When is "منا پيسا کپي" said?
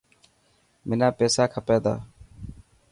0.87-1.77